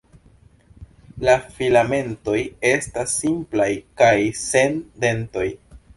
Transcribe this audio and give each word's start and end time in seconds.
La 1.27 1.35
filamentoj 1.57 2.39
estas 2.71 3.13
simplaj 3.19 3.71
kaj 4.03 4.13
sen 4.45 4.85
dentoj. 5.05 5.47